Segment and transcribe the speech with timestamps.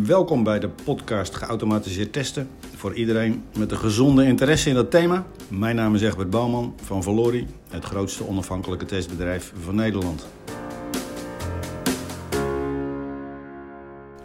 [0.00, 2.48] Welkom bij de podcast Geautomatiseerd Testen.
[2.76, 5.26] Voor iedereen met een gezonde interesse in dat thema.
[5.48, 10.26] Mijn naam is Egbert Bouwman van Valori, het grootste onafhankelijke testbedrijf van Nederland.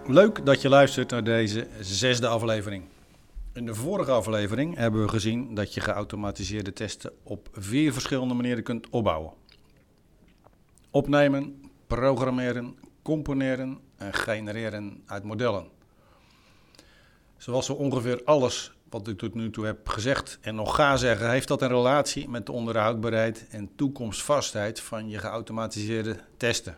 [0.05, 2.83] Leuk dat je luistert naar deze zesde aflevering.
[3.53, 8.63] In de vorige aflevering hebben we gezien dat je geautomatiseerde testen op vier verschillende manieren
[8.63, 9.31] kunt opbouwen:
[10.91, 15.67] opnemen, programmeren, componeren en genereren uit modellen.
[17.37, 21.29] Zoals zo ongeveer alles wat ik tot nu toe heb gezegd en nog ga zeggen,
[21.29, 26.77] heeft dat een relatie met de onderhoudbaarheid en toekomstvastheid van je geautomatiseerde testen.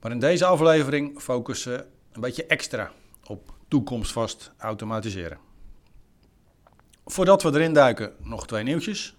[0.00, 2.92] Maar in deze aflevering focussen we een beetje extra
[3.24, 5.38] op toekomstvast automatiseren.
[7.04, 9.16] Voordat we erin duiken, nog twee nieuwtjes.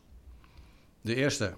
[1.02, 1.54] De eerste.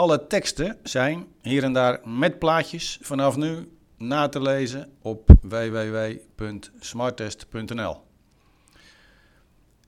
[0.00, 8.02] Alle teksten zijn hier en daar met plaatjes vanaf nu na te lezen op www.smarttest.nl.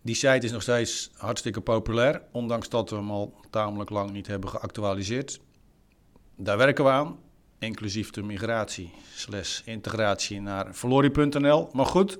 [0.03, 4.27] Die site is nog steeds hartstikke populair, ondanks dat we hem al tamelijk lang niet
[4.27, 5.41] hebben geactualiseerd.
[6.36, 7.19] Daar werken we aan
[7.58, 11.69] inclusief de migratie slash integratie naar Valori.nl.
[11.73, 12.19] Maar goed,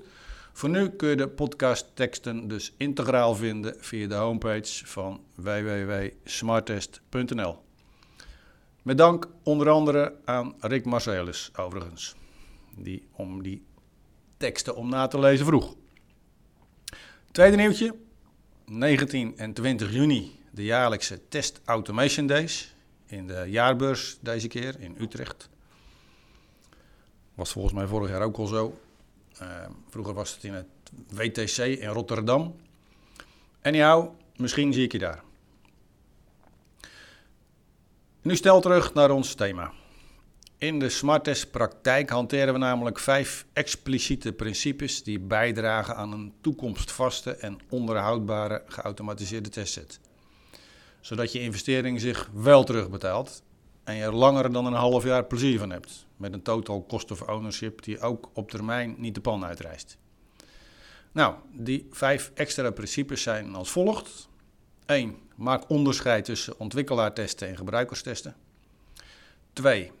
[0.53, 7.62] voor nu kun je de podcastteksten dus integraal vinden via de homepage van www.smarttest.nl.
[8.83, 12.15] Met dank onder andere aan Rick Marcelis overigens,
[12.75, 13.65] die om die
[14.37, 15.75] teksten om na te lezen vroeg.
[17.31, 17.95] Tweede nieuwtje,
[18.65, 24.95] 19 en 20 juni, de jaarlijkse Test Automation Days in de jaarbeurs deze keer in
[24.99, 25.49] Utrecht.
[27.35, 28.79] Was volgens mij vorig jaar ook al zo.
[29.41, 30.67] Uh, vroeger was het in het
[31.09, 32.55] WTC in Rotterdam.
[33.61, 35.23] Anyhow, misschien zie ik je daar.
[38.23, 39.71] Nu stel terug naar ons thema.
[40.57, 47.35] In de Smarttest praktijk hanteren we namelijk vijf expliciete principes die bijdragen aan een toekomstvaste
[47.35, 49.99] en onderhoudbare geautomatiseerde testset
[51.03, 53.43] zodat je investering zich wel terugbetaalt
[53.83, 56.05] en je er langer dan een half jaar plezier van hebt.
[56.17, 59.97] Met een total cost of ownership die ook op termijn niet de pan uitreist.
[61.11, 64.29] Nou, die vijf extra principes zijn als volgt.
[64.85, 65.17] 1.
[65.35, 68.35] Maak onderscheid tussen ontwikkelaartesten en gebruikerstesten.
[69.53, 69.91] 2.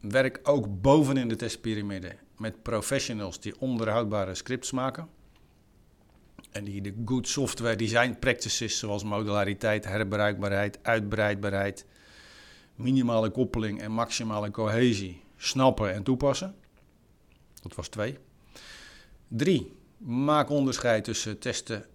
[0.00, 5.08] Werk ook bovenin de testpyramide met professionals die onderhoudbare scripts maken.
[6.50, 11.86] En die de good software design practices zoals modulariteit, herbruikbaarheid, uitbreidbaarheid,
[12.74, 16.54] minimale koppeling en maximale cohesie snappen en toepassen.
[17.62, 18.18] Dat was twee.
[19.28, 21.86] Drie, maak onderscheid tussen testen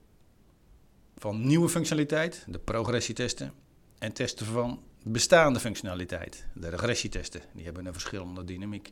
[1.17, 3.53] van nieuwe functionaliteit, de progressietesten,
[3.97, 7.41] en testen van bestaande functionaliteit, de regressietesten.
[7.53, 8.91] Die hebben een verschillende dynamiek.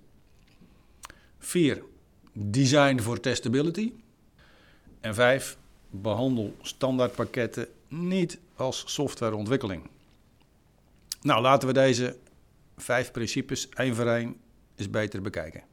[1.40, 1.84] Vier,
[2.34, 3.94] design voor testability.
[5.00, 5.58] En vijf,
[5.90, 9.90] behandel standaardpakketten niet als softwareontwikkeling.
[11.22, 12.18] Nou, laten we deze
[12.78, 14.36] vijf principes één voor één
[14.76, 15.64] eens beter bekijken.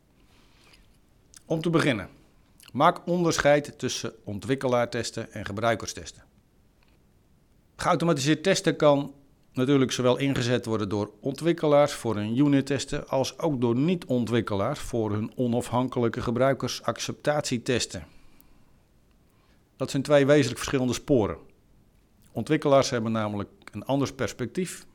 [1.44, 2.08] Om te beginnen,
[2.72, 6.22] maak onderscheid tussen ontwikkelaartesten en gebruikerstesten.
[7.82, 9.14] Geautomatiseerd testen kan
[9.52, 15.12] natuurlijk zowel ingezet worden door ontwikkelaars voor hun unit testen als ook door niet-ontwikkelaars voor
[15.12, 18.06] hun onafhankelijke gebruikersacceptatietesten.
[19.76, 21.36] Dat zijn twee wezenlijk verschillende sporen.
[22.32, 24.86] Ontwikkelaars hebben namelijk een anders perspectief,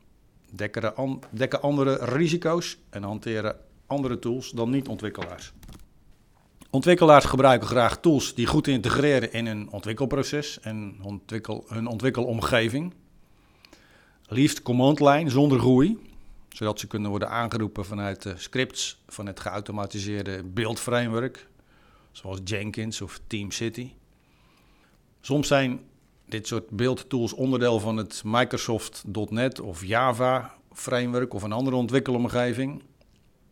[1.30, 3.56] dekken andere risico's en hanteren
[3.86, 5.52] andere tools dan niet-ontwikkelaars.
[6.70, 12.94] Ontwikkelaars gebruiken graag tools die goed integreren in hun ontwikkelproces en ontwikkel, hun ontwikkelomgeving.
[14.26, 15.98] Liefst command line zonder groei,
[16.48, 21.46] zodat ze kunnen worden aangeroepen vanuit de scripts van het geautomatiseerde beeldframework,
[22.12, 23.92] zoals Jenkins of TeamCity.
[25.20, 25.80] Soms zijn
[26.26, 32.82] dit soort beeldtools onderdeel van het Microsoft.NET of Java framework of een andere ontwikkelomgeving.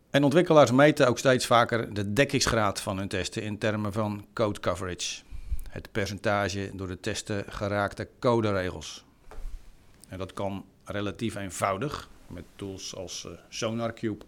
[0.09, 4.59] En ontwikkelaars meten ook steeds vaker de dekkingsgraad van hun testen in termen van code
[4.59, 5.21] coverage.
[5.69, 9.05] Het percentage door de testen geraakte coderegels.
[10.09, 14.25] En dat kan relatief eenvoudig met tools als uh, SonarCube.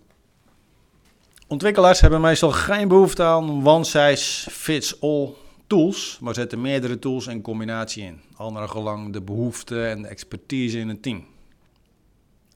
[1.48, 5.34] Ontwikkelaars hebben meestal geen behoefte aan one size fits all
[5.68, 10.08] tools, maar zetten meerdere tools in combinatie in, al naar gelang de behoefte en de
[10.08, 11.26] expertise in een team.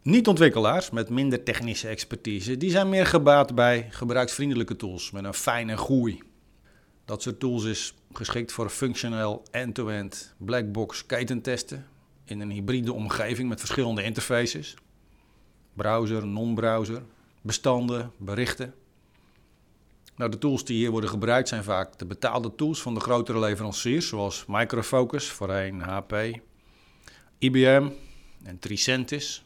[0.04, 5.78] Niet-ontwikkelaars met minder technische expertise, die zijn meer gebaat bij gebruiksvriendelijke tools met een fijne
[5.78, 6.22] groei.
[7.06, 11.88] Dat soort tools is geschikt voor functioneel end-to-end blackbox ketentesten
[12.26, 14.76] in een hybride omgeving met verschillende interfaces.
[15.74, 17.02] Browser, non-browser,
[17.42, 18.74] bestanden, berichten.
[20.16, 23.40] Nou, de tools die hier worden gebruikt zijn vaak de betaalde tools van de grotere
[23.40, 26.16] leveranciers, zoals Microfocus, voorheen HP,
[27.38, 27.90] IBM
[28.44, 29.44] en Tricentis.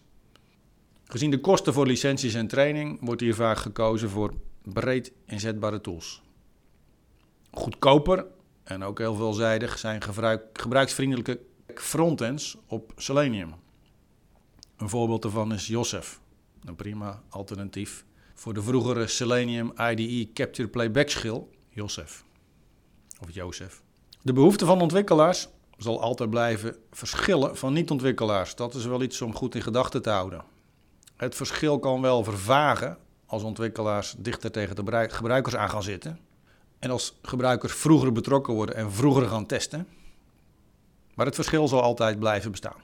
[1.09, 4.33] Gezien de kosten voor licenties en training wordt hier vaak gekozen voor
[4.63, 6.21] breed inzetbare tools.
[7.51, 8.25] Goedkoper
[8.63, 10.01] en ook heel veelzijdig zijn
[10.54, 11.39] gebruiksvriendelijke
[11.75, 13.54] frontends op Selenium.
[14.77, 16.19] Een voorbeeld daarvan is Joseph,
[16.65, 22.24] een prima alternatief voor de vroegere Selenium IDE Capture Playback schil, Joseph.
[23.21, 23.81] Of Joseph.
[24.21, 28.56] De behoefte van ontwikkelaars zal altijd blijven verschillen van niet-ontwikkelaars.
[28.56, 30.56] Dat is wel iets om goed in gedachten te houden.
[31.17, 36.19] Het verschil kan wel vervagen als ontwikkelaars dichter tegen de gebruikers aan gaan zitten.
[36.79, 39.87] En als gebruikers vroeger betrokken worden en vroeger gaan testen.
[41.13, 42.81] Maar het verschil zal altijd blijven bestaan.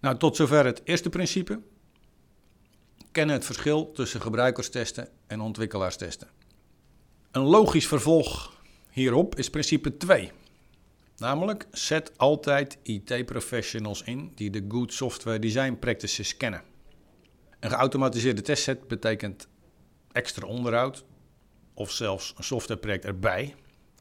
[0.00, 1.60] Nou, tot zover het eerste principe.
[3.12, 6.28] Kennen het verschil tussen gebruikerstesten en ontwikkelaarstesten.
[7.30, 8.52] Een logisch vervolg
[8.90, 10.32] hierop is principe 2.
[11.16, 16.62] Namelijk, zet altijd IT-professionals in die de Good Software Design Practices kennen.
[17.60, 19.48] Een geautomatiseerde testset betekent
[20.12, 21.04] extra onderhoud
[21.74, 23.54] of zelfs een softwareproject erbij.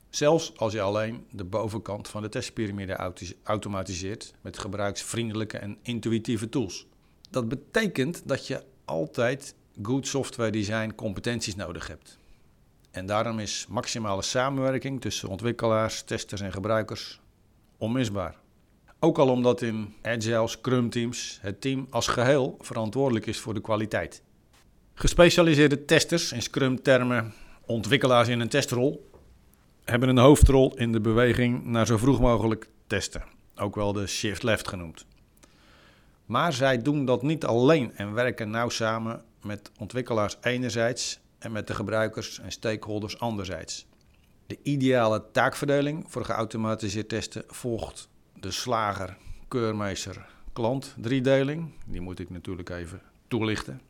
[0.09, 3.13] Zelfs als je alleen de bovenkant van de testpyramide
[3.43, 6.87] automatiseert met gebruiksvriendelijke en intuïtieve tools.
[7.29, 12.17] Dat betekent dat je altijd good software design competenties nodig hebt.
[12.91, 17.21] En daarom is maximale samenwerking tussen ontwikkelaars, testers en gebruikers
[17.77, 18.35] onmisbaar.
[18.99, 23.61] Ook al omdat in Agile Scrum teams het team als geheel verantwoordelijk is voor de
[23.61, 24.21] kwaliteit.
[24.93, 27.33] Gespecialiseerde testers, in Scrum termen
[27.65, 29.09] ontwikkelaars in een testrol,
[29.83, 33.23] hebben een hoofdrol in de beweging naar zo vroeg mogelijk testen,
[33.55, 35.05] ook wel de shift left genoemd.
[36.25, 41.67] Maar zij doen dat niet alleen en werken nauw samen met ontwikkelaars enerzijds en met
[41.67, 43.85] de gebruikers en stakeholders anderzijds.
[44.47, 48.09] De ideale taakverdeling voor geautomatiseerd testen volgt
[48.39, 49.17] de slager,
[49.47, 51.71] keurmeester, klant driedeling.
[51.85, 53.81] Die moet ik natuurlijk even toelichten.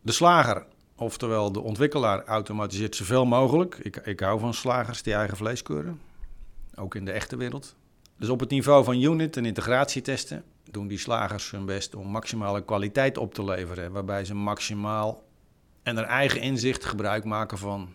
[0.00, 0.66] De slager,
[0.96, 3.78] oftewel de ontwikkelaar, automatiseert zoveel mogelijk.
[3.82, 6.00] Ik, ik hou van slagers die eigen vlees keuren,
[6.74, 7.76] ook in de echte wereld.
[8.18, 12.64] Dus op het niveau van unit- en integratietesten doen die slagers hun best om maximale
[12.64, 15.22] kwaliteit op te leveren, waarbij ze maximaal
[15.82, 17.92] en naar eigen inzicht gebruik maken van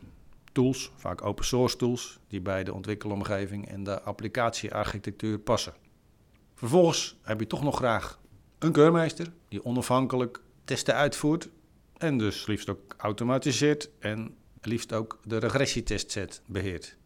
[0.51, 5.73] tools, vaak open source tools, die bij de ontwikkelomgeving en de applicatiearchitectuur passen.
[6.57, 8.19] Vervolgens heb je toch nog graag
[8.59, 11.49] een keurmeester die onafhankelijk testen uitvoert
[11.97, 16.97] en dus liefst ook automatiseert en liefst ook de regressietestset beheert.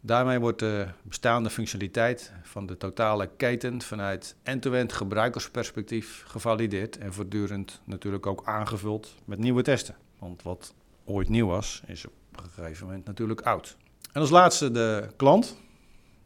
[0.00, 7.80] Daarmee wordt de bestaande functionaliteit van de totale keten vanuit end-to-end gebruikersperspectief gevalideerd en voortdurend
[7.84, 9.96] natuurlijk ook aangevuld met nieuwe testen.
[10.18, 13.76] Want wat ooit nieuw was, is op een gegeven moment natuurlijk oud.
[14.12, 15.56] En als laatste de klant.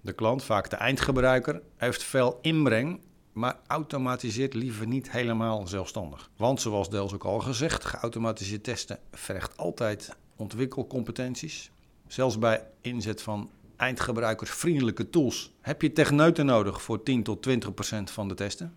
[0.06, 3.00] De klant, vaak de eindgebruiker, heeft veel inbreng,
[3.32, 6.30] maar automatiseert liever niet helemaal zelfstandig.
[6.36, 11.70] Want zoals deels ook al gezegd, geautomatiseerd testen vergt altijd ontwikkelcompetenties.
[12.06, 18.10] Zelfs bij inzet van eindgebruikersvriendelijke tools heb je techneuten nodig voor 10 tot 20 procent
[18.10, 18.76] van de testen.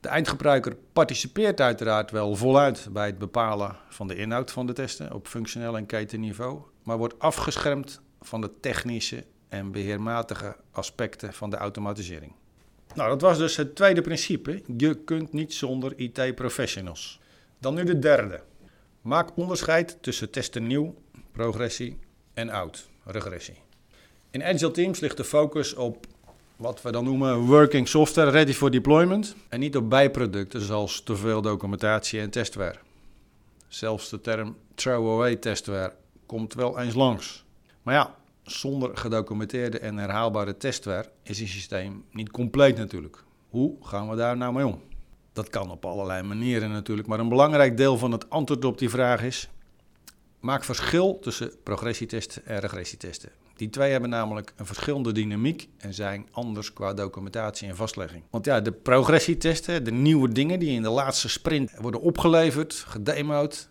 [0.00, 5.12] De eindgebruiker participeert uiteraard wel voluit bij het bepalen van de inhoud van de testen
[5.12, 11.56] op functioneel en ketenniveau, maar wordt afgeschermd van de technische en beheermatige aspecten van de
[11.56, 12.32] automatisering.
[12.94, 14.62] Nou, dat was dus het tweede principe.
[14.76, 17.20] Je kunt niet zonder IT-professionals.
[17.58, 18.40] Dan nu de derde.
[19.00, 20.94] Maak onderscheid tussen testen nieuw,
[21.32, 21.98] progressie
[22.34, 23.56] en oud, regressie.
[24.30, 26.06] In Agile Teams ligt de focus op
[26.56, 31.16] wat we dan noemen working software ready for deployment en niet op bijproducten zoals te
[31.16, 32.78] veel documentatie en testware.
[33.68, 35.94] Zelfs de term throwaway testware
[36.26, 37.44] komt wel eens langs.
[37.82, 43.24] Maar ja, zonder gedocumenteerde en herhaalbare testware is een systeem niet compleet natuurlijk.
[43.48, 44.80] Hoe gaan we daar nou mee om?
[45.32, 48.90] Dat kan op allerlei manieren natuurlijk, maar een belangrijk deel van het antwoord op die
[48.90, 49.48] vraag is:
[50.40, 53.30] maak verschil tussen progressietesten en regressietesten.
[53.56, 58.22] Die twee hebben namelijk een verschillende dynamiek en zijn anders qua documentatie en vastlegging.
[58.30, 63.68] Want ja, de progressietesten, de nieuwe dingen die in de laatste sprint worden opgeleverd, gedemoed,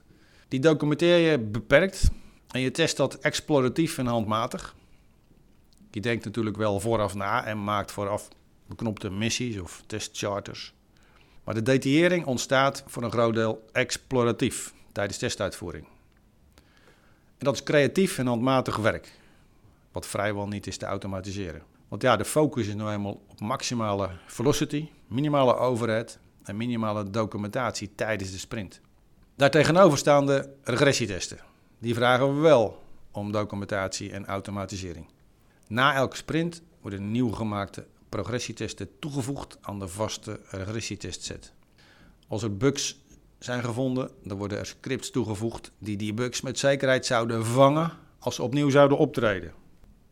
[0.47, 2.11] die documenteer je beperkt
[2.51, 4.75] en je test dat exploratief en handmatig.
[5.91, 8.27] Je denkt natuurlijk wel vooraf na en maakt vooraf
[8.67, 10.73] beknopte missies of testcharters.
[11.43, 15.85] Maar de detaillering ontstaat voor een groot deel exploratief tijdens testuitvoering.
[17.37, 19.11] En dat is creatief en handmatig werk.
[19.91, 21.61] Wat vrijwel niet is te automatiseren.
[21.87, 27.91] Want ja, de focus is nou eenmaal op maximale velocity, minimale overhead en minimale documentatie
[27.95, 28.81] tijdens de sprint.
[29.35, 31.50] Daartegenover staan de regressietesten.
[31.81, 35.05] Die vragen we wel om documentatie en automatisering.
[35.67, 41.53] Na elke sprint worden nieuw gemaakte progressietesten toegevoegd aan de vaste regressietestset.
[42.27, 42.99] Als er bugs
[43.39, 48.35] zijn gevonden, dan worden er scripts toegevoegd die die bugs met zekerheid zouden vangen als
[48.35, 49.53] ze opnieuw zouden optreden.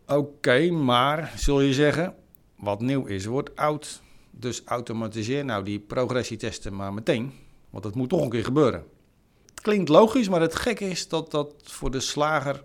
[0.08, 2.16] Oké, maar zul je zeggen,
[2.56, 4.02] wat nieuw is, wordt oud.
[4.32, 7.34] Dus automatiseer nou die progressietesten maar meteen,
[7.70, 8.86] want dat moet toch een keer gebeuren.
[9.62, 12.64] Klinkt logisch, maar het gekke is dat dat voor de slager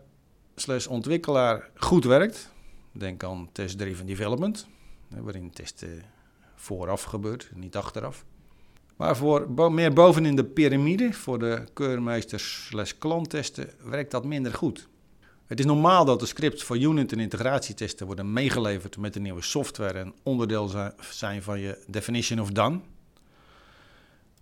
[0.56, 2.52] slash ontwikkelaar goed werkt.
[2.92, 4.66] Denk aan test-driven development,
[5.08, 6.02] waarin testen
[6.54, 8.24] vooraf gebeurt, niet achteraf.
[8.96, 14.88] Maar voor meer bovenin de piramide, voor de keurmeesters slash klanttesten, werkt dat minder goed.
[15.46, 19.42] Het is normaal dat de scripts voor unit- en integratietesten worden meegeleverd met de nieuwe
[19.42, 20.70] software en onderdeel
[21.00, 22.80] zijn van je definition of done.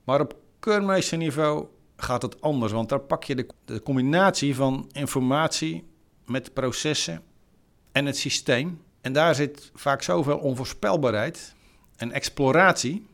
[0.04, 1.66] Maar op keurmeesterniveau
[2.02, 5.84] gaat het anders, want daar pak je de, combinatie van informatie
[6.26, 7.22] met processen
[7.92, 8.80] en het systeem.
[9.00, 11.54] En daar zit vaak zoveel onvoorspelbaarheid
[11.96, 13.06] en exploratie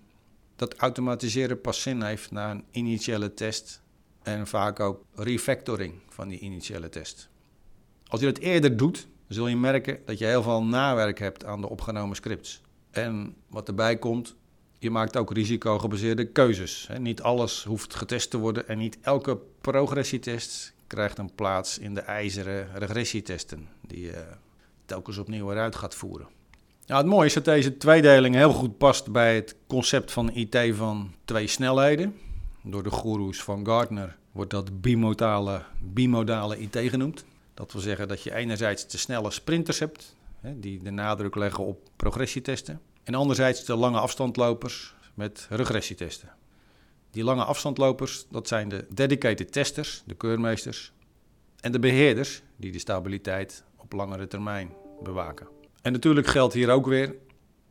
[0.56, 3.82] dat automatiseren pas zin heeft na een initiële test
[4.22, 7.28] en vaak ook refactoring van die initiële test.
[8.06, 11.60] Als je dat eerder doet, zul je merken dat je heel veel nawerk hebt aan
[11.60, 12.60] de opgenomen scripts.
[12.90, 14.36] En wat erbij komt,
[14.78, 16.88] je maakt ook risicogebaseerde keuzes.
[16.98, 22.00] Niet alles hoeft getest te worden en niet elke progressietest krijgt een plaats in de
[22.00, 24.24] ijzeren regressietesten die je
[24.84, 26.28] telkens opnieuw eruit gaat voeren.
[26.86, 30.58] Nou, het mooie is dat deze tweedeling heel goed past bij het concept van IT
[30.72, 32.16] van twee snelheden.
[32.62, 37.24] Door de goeroes van Gartner wordt dat bimodale, bimodale IT genoemd.
[37.54, 41.88] Dat wil zeggen dat je enerzijds de snelle sprinters hebt, die de nadruk leggen op
[41.96, 42.80] progressietesten.
[43.08, 46.32] En anderzijds de lange afstandlopers met regressietesten.
[47.10, 50.92] Die lange afstandlopers, dat zijn de dedicated testers, de keurmeesters.
[51.60, 54.72] En de beheerders, die de stabiliteit op langere termijn
[55.02, 55.48] bewaken.
[55.82, 57.14] En natuurlijk geldt hier ook weer,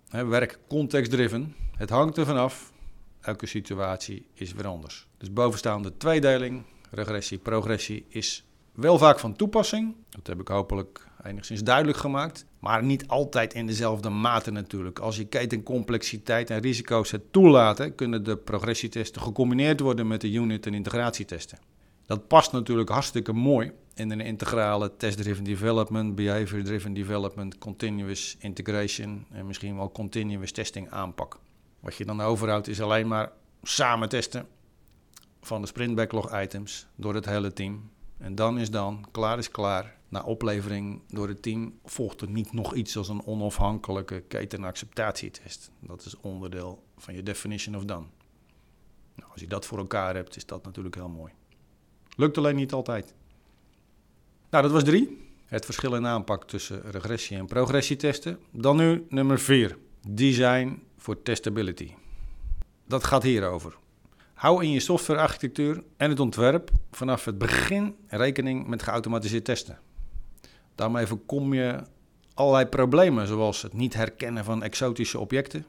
[0.09, 1.55] hè, werk context-driven.
[1.75, 2.73] Het hangt er vanaf.
[3.21, 5.07] Elke situatie is weer anders.
[5.17, 9.95] Dus bovenstaande tweedeling, regressie, progressie, is wel vaak van toepassing.
[10.09, 12.45] Dat heb ik hopelijk enigszins duidelijk gemaakt.
[12.59, 14.99] Maar niet altijd in dezelfde mate natuurlijk.
[14.99, 20.65] Als je ketencomplexiteit en risico's het toelaten, kunnen de progressietesten gecombineerd worden met de unit-
[20.65, 21.57] en integratietesten.
[22.05, 29.47] Dat past natuurlijk hartstikke mooi in een integrale test-driven development, behavior-driven development, continuous integration en
[29.47, 31.39] misschien wel continuous testing aanpak.
[31.79, 33.31] Wat je dan overhoudt is alleen maar
[33.63, 34.47] samen testen
[35.41, 37.89] van de sprint backlog items door het hele team.
[38.17, 39.96] En dan is dan, klaar is klaar.
[40.09, 45.71] Na oplevering door het team volgt er niet nog iets als een onafhankelijke ketenacceptatietest.
[45.79, 48.05] Dat is onderdeel van je definition of done.
[49.15, 51.33] Nou, als je dat voor elkaar hebt, is dat natuurlijk heel mooi.
[52.15, 53.13] Lukt alleen niet altijd.
[54.49, 55.25] Nou, dat was drie.
[55.45, 58.39] Het verschil in aanpak tussen regressie- en progressietesten.
[58.51, 59.77] Dan nu nummer vier.
[60.07, 61.93] Design for testability.
[62.85, 63.77] Dat gaat hierover.
[64.33, 69.79] Hou in je softwarearchitectuur en het ontwerp vanaf het begin rekening met geautomatiseerd testen.
[70.77, 71.81] Daarmee voorkom je
[72.33, 75.65] allerlei problemen, zoals het niet herkennen van exotische objecten,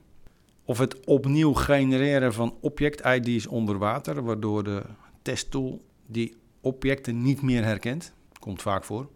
[0.64, 4.82] of het opnieuw genereren van object-ID's onder water, waardoor de
[5.22, 8.12] testtool die objecten niet meer herkent.
[8.38, 9.08] Komt vaak voor.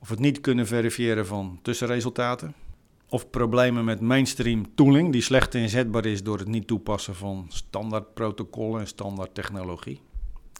[0.00, 2.54] Of het niet kunnen verifiëren van tussenresultaten.
[3.08, 8.14] Of problemen met mainstream tooling die slecht inzetbaar is door het niet toepassen van standaard
[8.14, 10.00] protocollen en standaard technologie.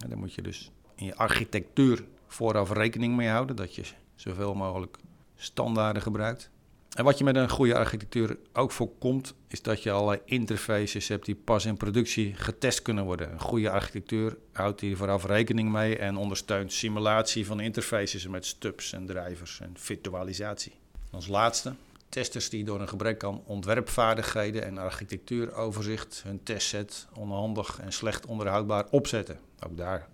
[0.03, 4.54] En daar moet je dus in je architectuur vooraf rekening mee houden dat je zoveel
[4.54, 4.97] mogelijk
[5.37, 6.50] standaarden gebruikt.
[6.94, 11.25] En wat je met een goede architectuur ook voorkomt, is dat je allerlei interfaces hebt
[11.25, 13.33] die pas in productie getest kunnen worden.
[13.33, 18.92] Een goede architectuur houdt hier vooraf rekening mee en ondersteunt simulatie van interfaces met stubs
[18.92, 20.73] en drivers en virtualisatie.
[21.11, 21.75] Als laatste,
[22.09, 28.87] testers die door een gebrek aan ontwerpvaardigheden en architectuuroverzicht hun testset onhandig en slecht onderhoudbaar
[28.90, 29.38] opzetten.
[29.66, 30.09] Ook daar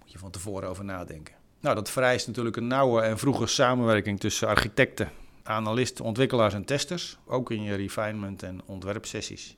[0.00, 1.43] moet je van tevoren over nadenken.
[1.64, 5.10] Nou, dat vereist natuurlijk een nauwe en vroege samenwerking tussen architecten,
[5.42, 9.56] analisten, ontwikkelaars en testers, ook in je refinement en ontwerpsessies.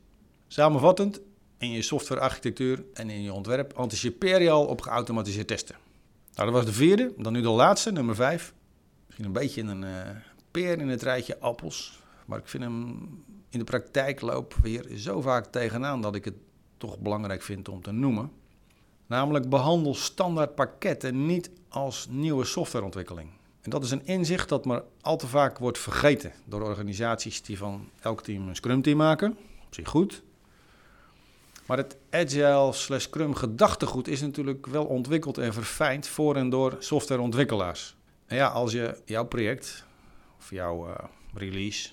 [0.49, 1.21] Samenvattend,
[1.59, 5.77] in je softwarearchitectuur en in je ontwerp anticipeer je al op geautomatiseerd testen.
[6.35, 7.13] Nou, dat was de vierde.
[7.17, 8.55] Dan nu de laatste, nummer vijf.
[9.07, 9.91] Misschien een beetje een uh,
[10.51, 12.03] peer in het rijtje appels.
[12.27, 13.09] Maar ik vind hem
[13.51, 16.37] in de praktijk loop weer zo vaak tegenaan dat ik het
[16.77, 18.31] toch belangrijk vind om te noemen.
[19.07, 23.31] Namelijk behandel standaard pakketten niet als nieuwe softwareontwikkeling.
[23.61, 27.59] En dat is een inzicht dat maar al te vaak wordt vergeten door organisaties die
[27.59, 29.37] van elk team een scrum team maken.
[29.67, 30.23] Op zich goed.
[31.67, 36.77] Maar het agile slash scrum gedachtegoed is natuurlijk wel ontwikkeld en verfijnd voor en door
[36.79, 37.97] softwareontwikkelaars.
[38.27, 39.85] En ja, als je jouw project
[40.39, 40.95] of jouw uh,
[41.35, 41.91] release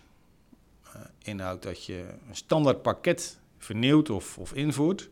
[0.85, 5.09] uh, inhoudt dat je een standaard pakket vernieuwt of, of invoert,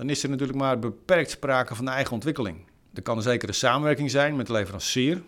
[0.00, 2.58] dan is er natuurlijk maar beperkt sprake van eigen ontwikkeling.
[2.94, 5.22] Er kan een zekere samenwerking zijn met de leverancier,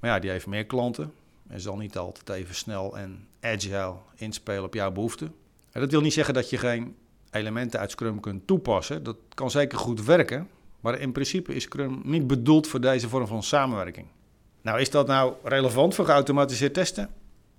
[0.00, 1.12] maar ja, die heeft meer klanten
[1.48, 5.34] en zal niet altijd even snel en agile inspelen op jouw behoeften.
[5.70, 6.96] En dat wil niet zeggen dat je geen
[7.30, 9.02] elementen uit Scrum kunt toepassen.
[9.02, 10.48] Dat kan zeker goed werken,
[10.80, 14.06] maar in principe is Scrum niet bedoeld voor deze vorm van samenwerking.
[14.62, 17.10] Nou, is dat nou relevant voor geautomatiseerd testen?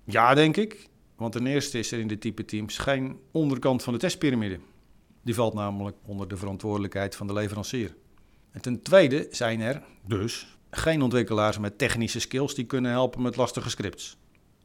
[0.04, 0.88] Ja, denk ik.
[1.16, 4.58] Want ten eerste is er in de type teams geen onderkant van de testpyramide.
[5.24, 7.94] Die valt namelijk onder de verantwoordelijkheid van de leverancier.
[8.50, 13.36] En ten tweede zijn er dus geen ontwikkelaars met technische skills die kunnen helpen met
[13.36, 14.16] lastige scripts.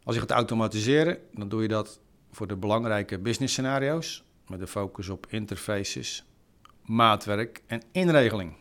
[0.03, 1.99] Als je gaat automatiseren, dan doe je dat
[2.31, 6.25] voor de belangrijke business scenario's met de focus op interfaces,
[6.85, 8.53] maatwerk en inregeling.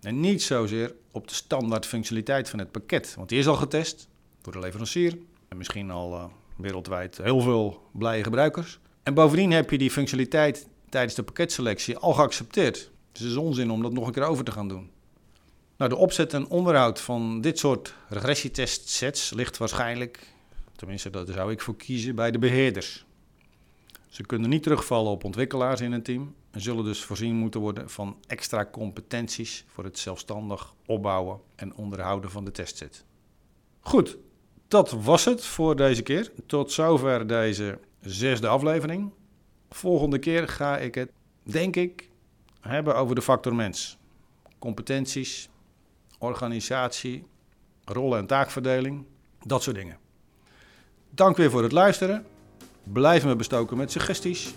[0.00, 4.08] En niet zozeer op de standaard functionaliteit van het pakket, want die is al getest
[4.42, 5.18] door de leverancier
[5.48, 6.24] en misschien al uh,
[6.56, 8.80] wereldwijd heel veel blije gebruikers.
[9.02, 12.90] En bovendien heb je die functionaliteit tijdens de pakketselectie al geaccepteerd.
[13.12, 14.90] Dus het is onzin om dat nog een keer over te gaan doen.
[15.76, 20.26] Nou, de opzet en onderhoud van dit soort regressietestsets ligt waarschijnlijk,
[20.76, 23.04] tenminste dat zou ik voor kiezen, bij de beheerders.
[24.08, 27.90] Ze kunnen niet terugvallen op ontwikkelaars in een team en zullen dus voorzien moeten worden
[27.90, 33.04] van extra competenties voor het zelfstandig opbouwen en onderhouden van de testset.
[33.80, 34.16] Goed,
[34.68, 36.32] dat was het voor deze keer.
[36.46, 39.12] Tot zover deze zesde aflevering.
[39.74, 41.10] Volgende keer ga ik het,
[41.42, 42.08] denk ik,
[42.60, 43.98] hebben over de factor mens.
[44.58, 45.48] Competenties,
[46.18, 47.26] organisatie,
[47.84, 49.04] rollen- en taakverdeling,
[49.44, 49.98] dat soort dingen.
[51.10, 52.26] Dank weer voor het luisteren.
[52.82, 54.54] Blijf me bestoken met suggesties.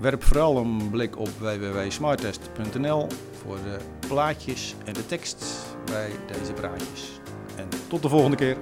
[0.00, 3.76] Werp vooral een blik op www.smarttest.nl voor de
[4.08, 7.20] plaatjes en de tekst bij deze praatjes.
[7.56, 8.56] En tot de volgende keer.